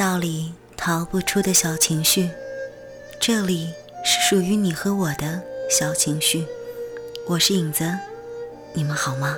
[0.00, 2.30] 道里逃不出的小情绪，
[3.20, 6.46] 这里是属于你和我的小情绪。
[7.26, 7.98] 我是影子，
[8.72, 9.36] 你们好吗？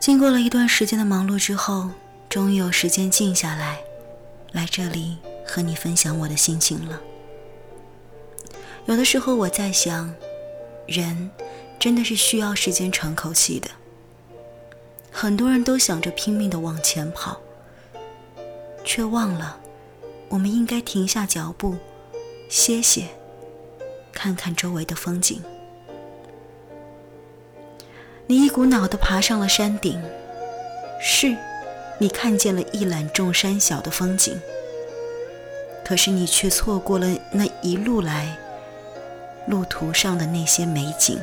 [0.00, 1.90] 经过了一段时间的忙碌之后，
[2.30, 3.80] 终于有时间静下来。
[4.52, 7.00] 来这里和你分享我的心情了。
[8.86, 10.14] 有的时候我在想，
[10.86, 11.30] 人
[11.78, 13.68] 真的是需要时间喘口气的。
[15.10, 17.40] 很多人都想着拼命的往前跑，
[18.84, 19.58] 却忘了
[20.28, 21.76] 我们应该停下脚步，
[22.48, 23.08] 歇歇，
[24.12, 25.42] 看看周围的风景。
[28.26, 30.00] 你一股脑的爬上了山顶，
[31.00, 31.36] 是。
[32.00, 34.40] 你看见了一览众山小的风景，
[35.84, 38.38] 可是你却错过了那一路来
[39.48, 41.18] 路途上的那些美景。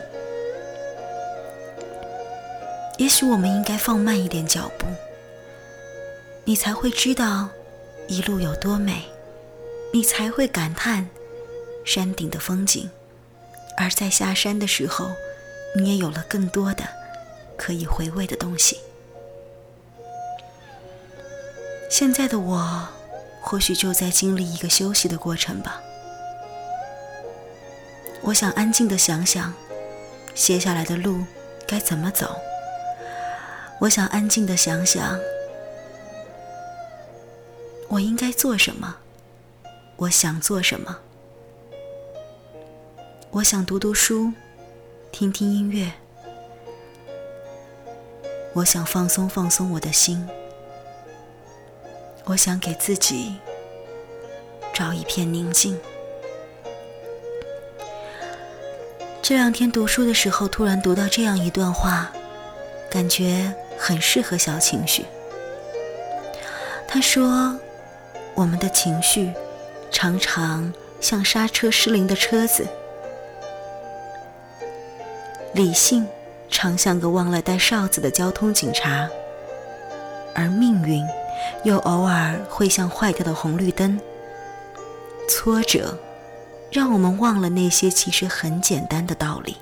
[2.97, 4.85] 也许我们应该放慢一点脚步，
[6.43, 7.49] 你才会知道
[8.07, 9.03] 一路有多美，
[9.93, 11.09] 你才会感叹
[11.85, 12.89] 山顶的风景，
[13.77, 15.11] 而在下山的时候，
[15.77, 16.83] 你也有了更多的
[17.57, 18.79] 可以回味的东西。
[21.89, 22.87] 现在的我，
[23.41, 25.81] 或许就在经历一个休息的过程吧。
[28.21, 29.53] 我想安静的想想，
[30.33, 31.23] 接下来的路
[31.67, 32.35] 该怎么走。
[33.79, 35.19] 我想安静的想想，
[37.87, 38.95] 我应该做什么，
[39.95, 40.97] 我想做什么。
[43.31, 44.31] 我想读读书，
[45.11, 45.91] 听听音乐。
[48.53, 50.27] 我想放松放松我的心。
[52.25, 53.35] 我想给自己
[54.73, 55.79] 找一片宁静。
[59.21, 62.11] 这两天读书的时候，突然读到这样一段话，
[62.89, 65.05] 感觉很适合小情绪。
[66.87, 67.59] 他说
[68.33, 69.31] ：“我们的情绪
[69.91, 72.67] 常常像刹车失灵的车子，
[75.53, 76.07] 理性
[76.49, 79.07] 常像个忘了带哨子的交通警察，
[80.33, 81.05] 而命运。”
[81.63, 83.99] 又偶尔会像坏掉的红绿灯。
[85.27, 85.97] 挫折，
[86.71, 89.57] 让我们忘了那些其实很简单的道理。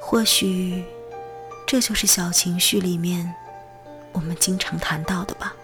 [0.00, 0.84] 或许，
[1.66, 3.34] 这就是小情绪里面
[4.12, 5.54] 我们经常谈到的吧。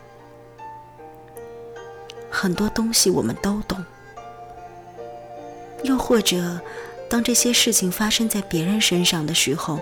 [2.28, 3.84] 很多东西我们都懂。
[5.84, 6.60] 又或者，
[7.08, 9.78] 当这些事情发生在别人身上的时候，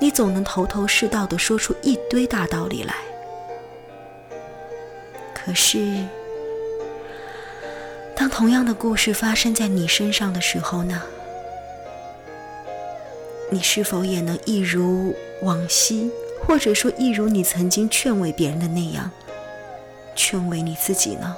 [0.00, 2.94] 你总能头头是道的说出一堆大道理来。
[5.50, 6.06] 可是，
[8.14, 11.02] 当同样的故事发生在你身上的时候呢？
[13.50, 15.12] 你是否也能一如
[15.42, 16.08] 往昔，
[16.46, 19.10] 或者说一如你曾经劝慰别人的那样，
[20.14, 21.34] 劝慰你自己呢？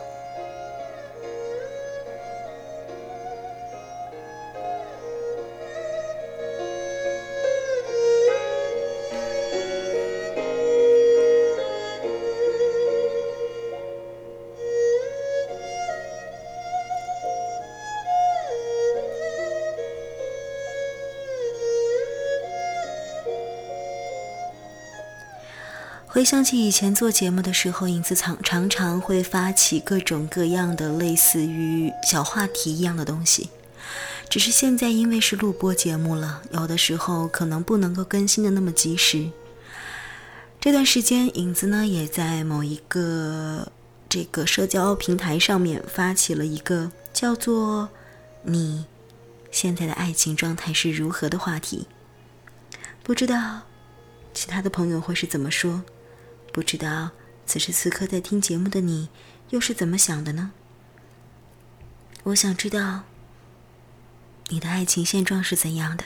[26.13, 33.49] 回想起以前做节目的时候，影子常常常会发起各种各样的类似于小话题一样的东西。
[34.29, 39.31] 只是现在因为是录播节目了，有的时候可能不能够更新的那么及时。
[40.61, 43.73] 这段时间，影子呢也在某一个
[44.07, 47.89] 这个社交平台上面发起了一个叫做
[48.45, 48.85] “你
[49.51, 51.87] 现在的爱情状态是如何”的话题。
[53.03, 53.63] 不知道
[54.35, 55.83] 其他的朋友会是怎么说？
[56.53, 57.11] 不知道
[57.47, 59.09] 此时此刻在听节目的你
[59.49, 60.53] 又是怎么想的呢？
[62.25, 63.05] 我想知道
[64.49, 66.05] 你的爱情现状是怎样的，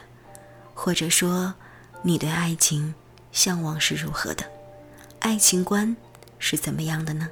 [0.72, 1.54] 或者说
[2.02, 2.94] 你对爱情
[3.32, 4.44] 向往是如何的，
[5.18, 5.96] 爱情观
[6.38, 7.28] 是怎么样的呢？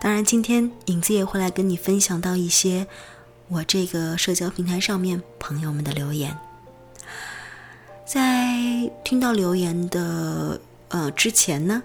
[0.00, 2.88] 当然，今天影子也会来跟你分享到一些
[3.48, 6.36] 我这个社交平台上面朋友们的留言。
[8.04, 10.60] 在听到留言的。
[10.94, 11.82] 呃，之前呢，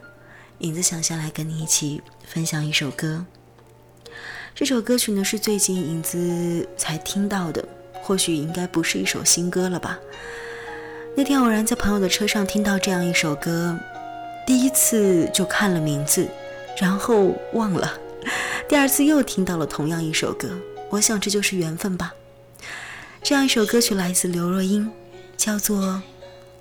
[0.60, 3.26] 影子想下来跟你一起分享一首歌。
[4.54, 7.68] 这首歌曲呢是最近影子才听到的，
[8.04, 9.98] 或许应该不是一首新歌了吧。
[11.18, 13.76] 那天偶然在朋友的车上听到这样一首歌，
[14.46, 16.30] 第一次就看了名字，
[16.78, 17.92] 然后忘了。
[18.68, 20.50] 第二次又听到了同样一首歌，
[20.92, 22.14] 我想这就是缘分吧。
[23.24, 24.92] 这样一首歌曲来自刘若英，
[25.36, 25.80] 叫做《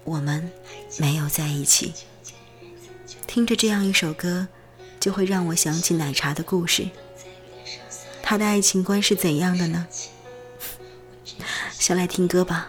[0.04, 0.50] 我们
[0.96, 1.92] 没有在一起》。
[3.28, 4.48] 听着这样一首歌，
[4.98, 6.88] 就会让我想起奶茶的故事。
[8.22, 9.86] 他的爱情观是怎样的呢？
[11.78, 12.68] 先来听歌吧。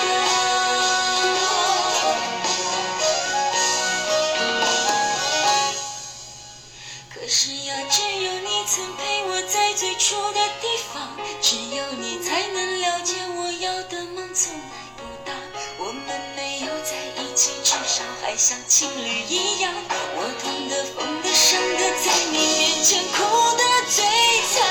[18.31, 19.73] 还像情侣一样，
[20.15, 23.17] 我痛的、疯的、伤的，在你面前哭
[23.57, 24.05] 得最
[24.47, 24.63] 惨。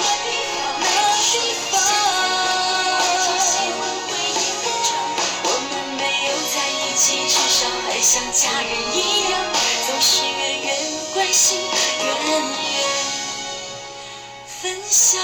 [0.00, 0.26] 那地
[1.70, 1.78] 方，
[5.44, 9.38] 我们没有在一起，至少还像家人一样，
[9.86, 10.68] 总是远远
[11.14, 11.60] 关心，
[12.02, 12.34] 远远
[14.48, 15.22] 分享。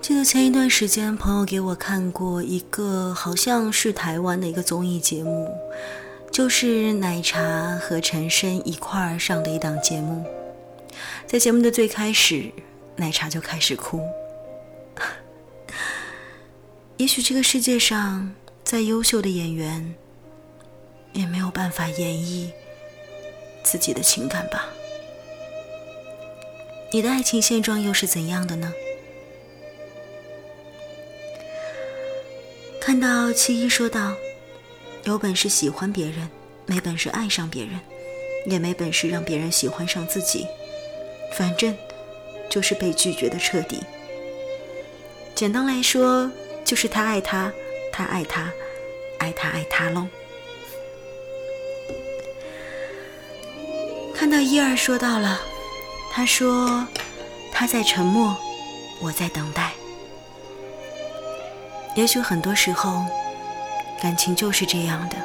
[0.00, 5.46] 记得前一段时间，朋友给我看过一个好像是台湾的一个综艺节目，
[6.32, 10.24] 就是奶茶和陈深一块儿上的一档节目。
[11.26, 12.50] 在节目的最开始，
[12.96, 14.00] 奶茶就开始哭。
[16.96, 19.94] 也许这个世界上再优秀的演员，
[21.12, 22.50] 也没有办法演绎
[23.62, 24.66] 自己的情感吧。
[26.90, 28.72] 你的爱情现状又是怎样的呢？
[32.80, 34.14] 看到七一说道
[35.04, 36.28] ：“有本事喜欢别人，
[36.66, 37.78] 没本事爱上别人，
[38.46, 40.46] 也没本事让别人喜欢上自己，
[41.36, 41.76] 反正
[42.48, 43.80] 就是被拒绝的彻底。
[45.34, 46.30] 简单来说，
[46.64, 47.52] 就是他爱他，
[47.92, 48.50] 他爱他，
[49.18, 50.08] 爱他爱他喽。”
[54.14, 55.40] 看到一二说到了。
[56.12, 56.86] 他说
[57.54, 58.36] ：“他在沉默，
[59.00, 59.72] 我在等待。
[61.94, 63.04] 也许很多时候，
[64.00, 65.16] 感情就是这样的。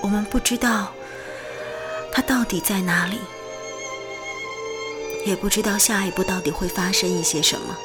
[0.00, 0.92] 我们不知道
[2.12, 3.18] 他到底在哪里，
[5.26, 7.76] 也不知道下一步到底会发生一些什么。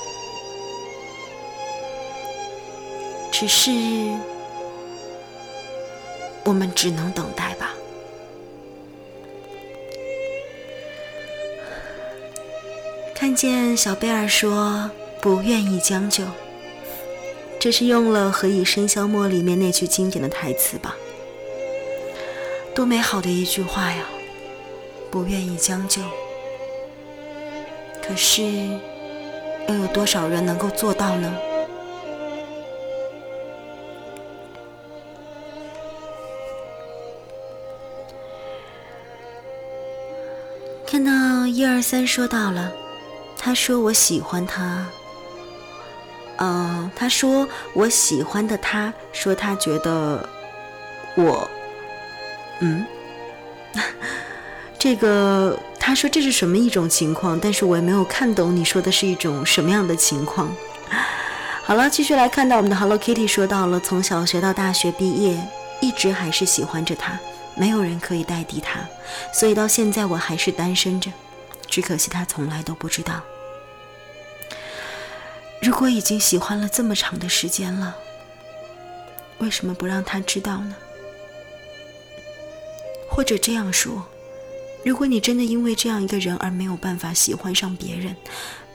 [3.32, 3.72] 只是，
[6.44, 7.74] 我们只能等待吧。”
[13.16, 16.26] 看见小贝尔说不愿意将就，
[17.64, 20.98] 这是用了《何以笙箫默》里面那句经典的台词吧？
[22.76, 24.04] 多美好的一句话呀！
[25.10, 26.02] 不愿意将就，
[28.06, 28.44] 可是
[29.70, 31.34] 又有多少人能够做到呢？
[40.86, 42.74] 看到一二三说到了。
[43.38, 44.86] 他说我喜欢他，
[46.38, 50.28] 嗯，他说我喜欢的，他说他觉得
[51.16, 51.50] 我，
[52.60, 52.86] 嗯，
[54.80, 57.40] 这个他说这是什么一种情况？
[57.40, 60.54] 但是我也没有看懂你说的是一种什么样的情况。
[61.64, 65.40] 好了，继续来看到我们的 Hello Kitty 说到了，从小学到大学毕业，
[65.82, 67.18] 一直还是喜欢着他，
[67.56, 68.80] 没有人可以代替他，
[69.32, 71.12] 所以到现在我还是单身着，
[71.68, 73.22] 只可惜他从来都不知道。
[75.64, 77.96] 如果已经喜欢了这么长的时间了，
[79.38, 80.76] 为什么不让他知道呢？
[83.10, 84.06] 或者这样说，
[84.84, 88.14] 如果你真的因为这样一个人而没有办法喜欢上别人，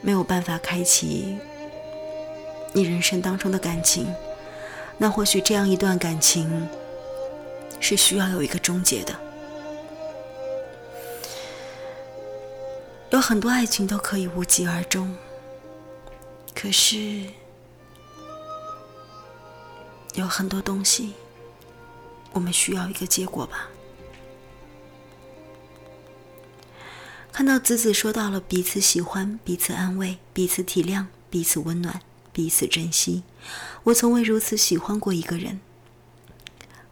[0.00, 1.36] 没有办法开启
[2.72, 4.06] 你人生当中的感情，
[4.96, 6.66] 那或许这样一段感情
[7.80, 9.14] 是需要有一个终结的。
[13.10, 15.14] 有很多爱情都可以无疾而终。
[16.54, 17.24] 可是，
[20.14, 21.12] 有很多东西，
[22.32, 23.68] 我们需要一个结果吧。
[27.32, 32.00] 看到子子说到了彼此喜欢、彼此安慰、彼此体谅、彼此温暖、
[32.32, 33.22] 彼此珍惜，
[33.84, 35.60] 我从未如此喜欢过一个人。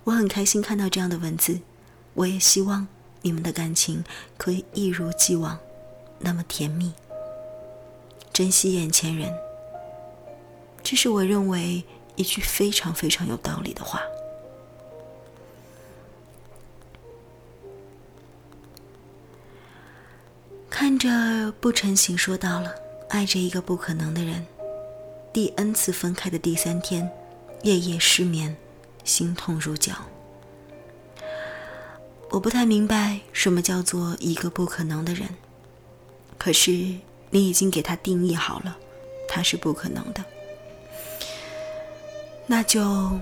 [0.04, 1.60] 我很开心看到这样的文字，
[2.14, 2.86] 我也希望
[3.22, 4.04] 你们的感情
[4.38, 5.58] 可以一如既往，
[6.20, 6.92] 那么甜蜜。
[8.32, 9.45] 珍惜眼前人。
[10.88, 11.82] 这是我认为
[12.14, 14.00] 一句非常非常有道理的话。
[20.70, 22.72] 看着不成形说到了，
[23.08, 24.46] 爱着一个不可能的人，
[25.32, 27.10] 第 N 次分开的第三天，
[27.64, 28.56] 夜夜失眠，
[29.02, 29.92] 心痛如绞。
[32.30, 35.30] 我不太明白什么叫做一个不可能的人，
[36.38, 36.70] 可是
[37.30, 38.76] 你已经给他定义好了，
[39.28, 40.24] 他是不可能的。
[42.46, 43.20] 那就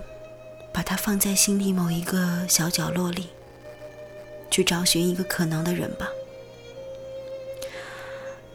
[0.72, 3.28] 把它放在心里某一个小角落里，
[4.50, 6.08] 去找寻一个可能的人吧。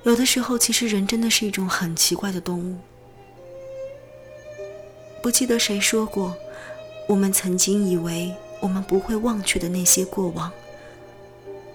[0.03, 2.77] 有的时候，其实人真的是一种很奇怪的动物。
[5.21, 6.37] 不记得谁说过，
[7.07, 10.51] 我们曾经以为我们不会忘却的那些过往，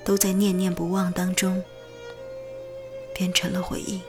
[0.04, 1.62] 都在念念不忘当中
[3.12, 4.00] 变成了回忆。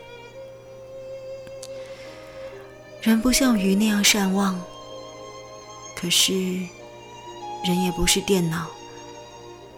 [3.02, 4.64] 人不像鱼那样善忘。
[5.96, 6.34] 可是，
[7.64, 8.68] 人也不是电脑，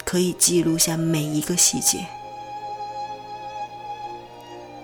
[0.04, 2.06] 可以记录下每一个细节。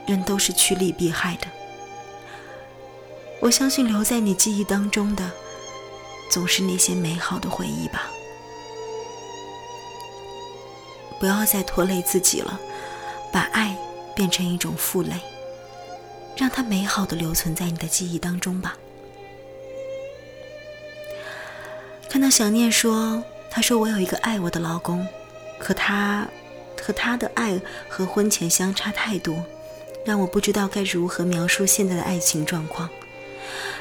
[0.06, 1.48] 人都是趋利避害的。
[3.42, 5.32] 我相信留在你记忆当中的，
[6.30, 8.10] 总是那些美好的回忆吧。
[11.20, 12.60] 不要再拖累自己了，
[13.32, 13.78] 把爱
[14.16, 15.16] 变成一种负累，
[16.38, 18.78] 让它美好的留存在你的记忆当中吧。
[22.14, 25.04] 看到想念说：“他说我有一个爱我的老公，
[25.58, 26.28] 可他
[26.80, 29.44] 和他的爱和婚前相差太多，
[30.06, 32.88] 让我不知道该如何描述现在的爱情状况。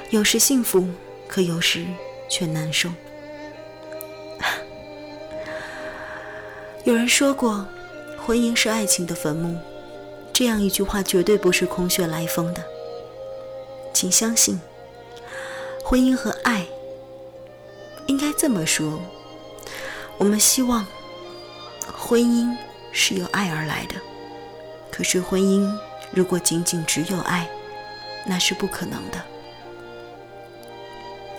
[0.09, 0.89] 有时幸福，
[1.29, 1.85] 可有时
[2.27, 2.89] 却难受。
[6.85, 7.67] 有人说过，
[8.17, 9.59] 婚姻是爱情的坟墓，
[10.33, 12.65] 这样一句话绝对不是空穴来风的。
[13.93, 14.59] 请相信，
[15.85, 16.67] 婚姻和爱
[18.07, 19.01] 应该这么说：
[20.19, 20.87] 我们希望
[21.93, 22.57] 婚姻
[22.93, 23.95] 是由爱而来的。
[24.91, 25.71] 可是婚姻
[26.11, 27.49] 如果仅仅只有爱，
[28.27, 29.23] 那是不可能的。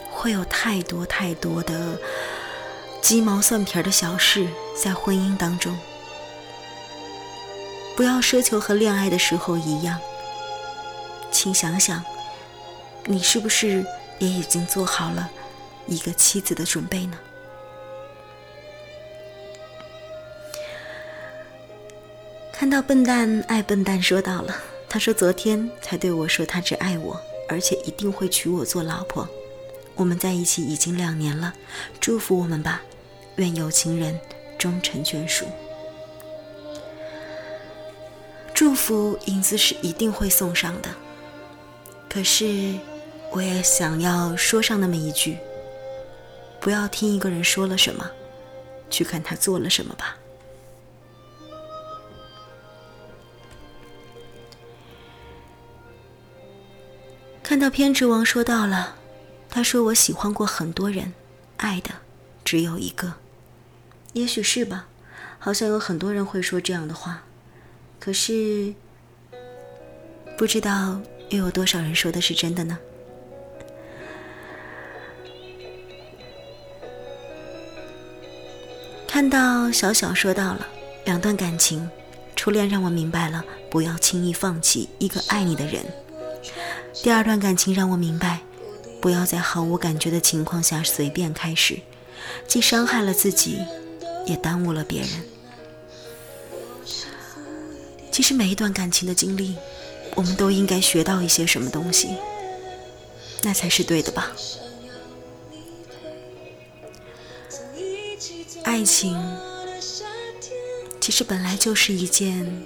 [0.09, 1.99] 会有太多太多的
[3.01, 4.47] 鸡毛蒜皮的小事
[4.81, 5.77] 在婚姻当中。
[7.95, 9.99] 不要奢求和恋爱的时候一样。
[11.29, 12.03] 请想想，
[13.05, 13.85] 你是不是
[14.19, 15.29] 也已经做好了
[15.87, 17.17] 一个妻子的准备呢？
[22.51, 24.55] 看到笨蛋爱笨蛋说到了，
[24.87, 29.27] 他说昨天才对我说他只爱我，而且一定会娶我做老婆。
[29.95, 31.53] 我们在一起已经两年了，
[31.99, 32.81] 祝福我们吧，
[33.35, 34.17] 愿有情人
[34.57, 35.45] 终成眷属。
[38.53, 40.89] 祝福影子是一定会送上的，
[42.09, 42.75] 可是
[43.31, 45.37] 我也想要说上那么一句：
[46.63, 48.09] 不要听一个人说了什么，
[48.89, 50.17] 去看他做了什么吧。
[57.43, 58.95] 看到偏执王说到了，
[59.49, 61.13] 他说我喜欢过很多人，
[61.57, 61.89] 爱的
[62.45, 63.15] 只有一个。
[64.13, 64.87] 也许是吧，
[65.39, 67.23] 好像有很多人会说这样的话，
[67.99, 68.73] 可是
[70.37, 72.79] 不知道又有多少人说的是真的呢？
[79.23, 80.67] 看到小小说到了
[81.05, 81.89] 两段感情，
[82.35, 85.81] 初恋让我明白了，不要轻易放弃一个爱你的人。
[87.01, 88.41] 第二段感情让我明白，
[88.99, 91.79] 不要在毫无感觉的情况下随便开始，
[92.49, 93.59] 既伤害了自己，
[94.25, 95.09] 也耽误了别人。
[98.11, 99.55] 其实每一段感情的经历，
[100.15, 102.09] 我们都应该学到一些什么东西，
[103.41, 104.33] 那才是对的吧？
[108.73, 109.15] 爱情
[110.99, 112.63] 其实本来就是一件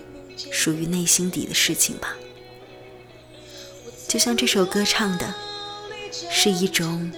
[0.53, 2.15] 属于内心底的事情吧。
[4.07, 5.35] 就像这首歌唱的，
[6.31, 7.11] 是一种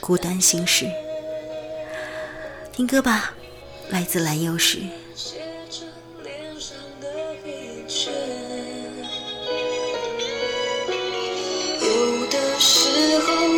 [0.00, 0.90] 孤单心事。
[2.72, 3.34] 听歌吧，
[3.90, 4.78] 来自蓝又时。
[13.20, 13.49] 候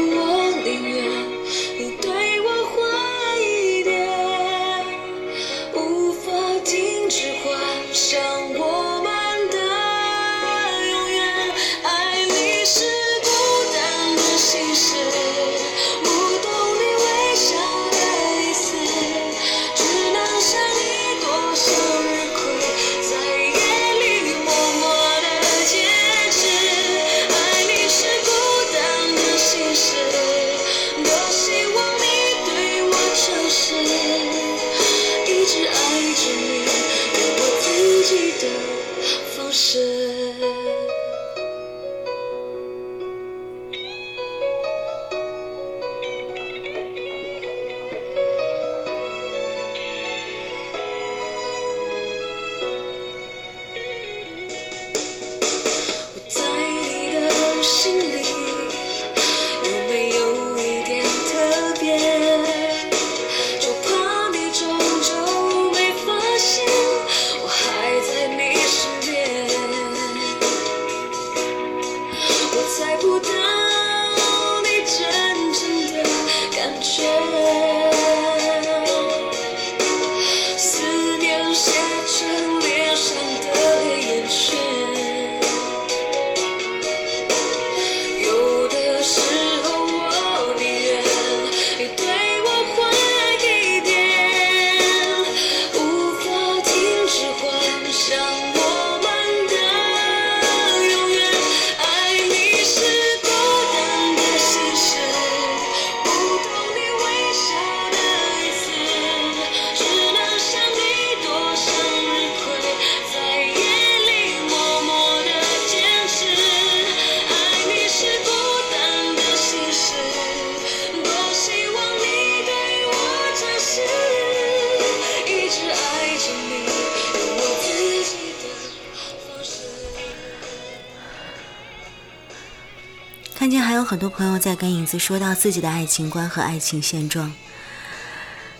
[134.03, 137.33] 多朋友在跟影子说到自己的爱情观和爱情现状。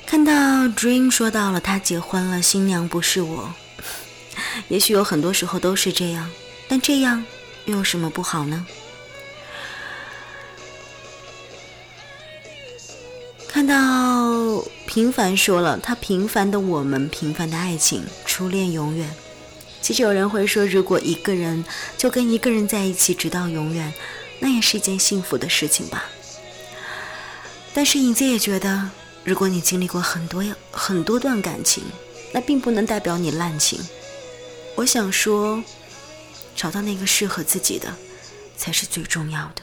[0.07, 0.33] 看到
[0.69, 3.53] Dream 说到了他结婚了，新娘不是我。
[4.69, 6.31] 也许有很多时候都是这样，
[6.69, 7.25] 但这样
[7.65, 8.65] 又有什么不好呢？
[13.49, 19.13] 看到平凡说了，他平凡的我们，平凡的爱情，初恋永远。
[19.81, 21.65] 其实有人会说，如果一个人
[21.99, 23.93] 就跟一个人在一起直到永远，
[24.43, 26.05] 那也是一件幸福的事情吧。
[27.73, 28.91] 但是影子也觉得，
[29.25, 31.85] 如果你经历过很多很多段感情，
[32.33, 33.81] 那并不能代表你滥情。
[34.75, 35.63] 我想说，
[36.57, 37.95] 找到那个适合自己的，
[38.57, 39.63] 才是最重要的。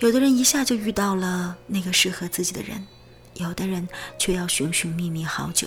[0.00, 2.86] 有的人一下就遇到了那个适合自己的人，
[3.34, 5.66] 有的人却要寻寻觅觅好久。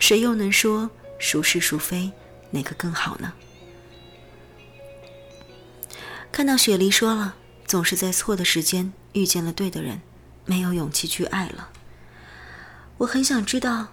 [0.00, 2.10] 谁又能说孰是孰非，
[2.50, 3.32] 哪个更好呢？
[6.34, 10.02] 看到雪梨说了，总是在错的时间遇见了对的人，
[10.44, 11.68] 没有勇气去爱了。
[12.98, 13.86] 我很想知道，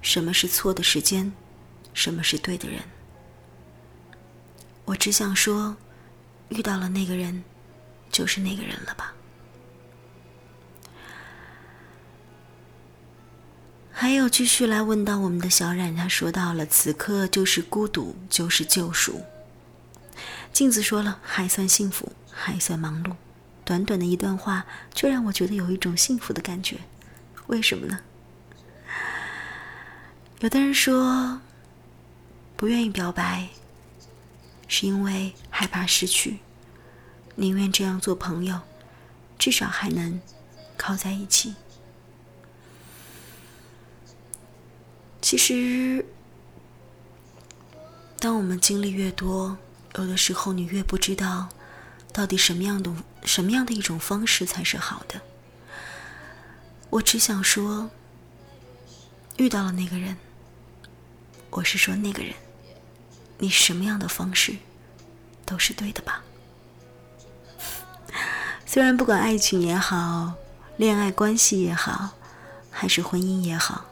[0.00, 1.30] 什么是错的时间，
[1.92, 2.80] 什么是对的人。
[4.86, 5.76] 我只想说，
[6.48, 7.44] 遇到了那个人。
[8.10, 9.12] 就是那个人了吧？
[13.92, 19.20] 还有继续来问到我们的小冉，他说到了此刻就是孤独，就是救赎。
[20.54, 23.16] 镜子说了，还算幸福，还算忙碌。
[23.64, 24.64] 短短的一段话，
[24.94, 26.78] 却让我觉得有一种幸福的感觉。
[27.48, 27.98] 为什么呢？
[30.38, 31.40] 有的人说，
[32.56, 33.48] 不愿意表白，
[34.68, 36.38] 是因为害怕失去。
[37.34, 38.60] 宁愿这样做朋友，
[39.36, 40.20] 至少还能
[40.76, 41.56] 靠在一起。
[45.20, 46.06] 其实，
[48.20, 49.58] 当我们经历越多，
[49.96, 51.48] 有的时候你越不知道，
[52.12, 52.92] 到底什么样的
[53.24, 55.20] 什么样的一种方式才是好的。
[56.90, 57.90] 我只想说，
[59.36, 60.16] 遇到了那个人，
[61.50, 62.34] 我是说那个人，
[63.38, 64.56] 你什么样的方式
[65.44, 66.22] 都是对的吧。
[68.66, 70.34] 虽然不管爱情也好，
[70.76, 72.10] 恋爱关系也好，
[72.70, 73.86] 还是婚姻也好，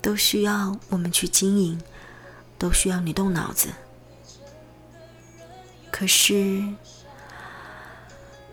[0.00, 1.82] 都需要我们去经营，
[2.58, 3.68] 都需要你动脑子。
[5.98, 6.62] 可是，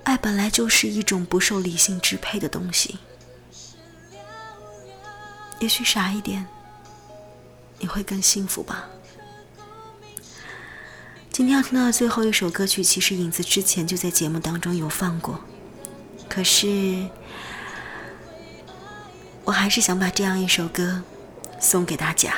[0.04, 2.98] 爱本来就是一种不受理性支配的东西。
[5.60, 6.48] 也许傻一点，
[7.78, 8.90] 你会更幸福吧。
[11.32, 15.40] 今天要听到的最后一首歌曲，其实影子之前就在节目当中有放过，
[16.28, 17.08] 可是
[19.44, 21.04] 我还是想把这样一首歌
[21.60, 22.34] 送给大家。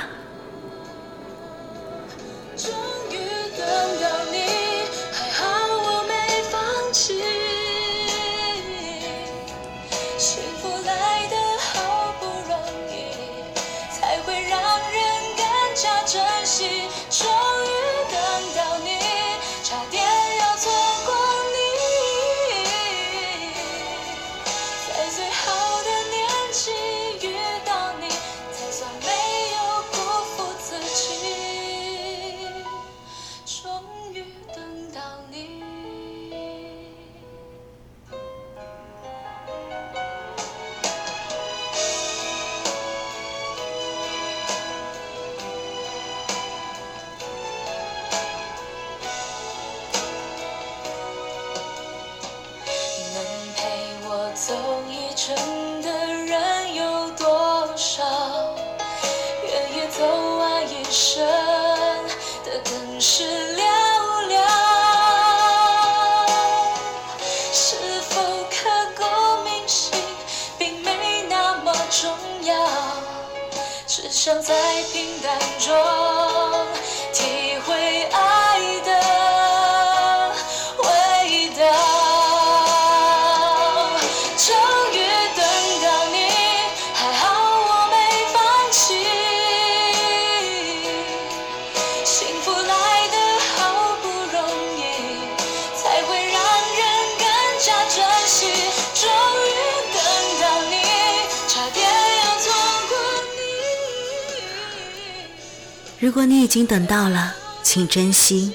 [106.08, 108.54] 如果你已经等到了，请珍惜；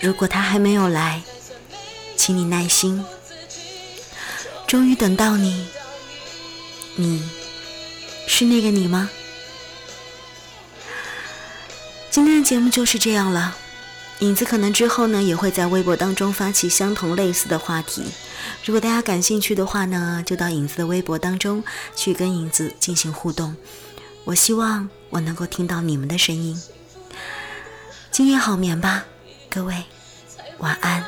[0.00, 1.24] 如果他还没有来，
[2.16, 3.04] 请你耐心。
[4.68, 5.66] 终于等到你，
[6.94, 7.28] 你
[8.28, 9.10] 是那个你吗？
[12.12, 13.56] 今天的节目就是这样了。
[14.20, 18.04] 影子可能之后呢，也会在微博当中发起相同类似的话题。
[18.64, 21.64] 如果大家感兴趣的话呢，就到影子的微博当中
[21.96, 23.56] 去跟影子进行互动。
[24.22, 26.56] 我希望我能够听到你们的声音。
[28.16, 29.06] 今夜好眠吧，
[29.50, 29.74] 各位，
[30.58, 31.04] 晚安。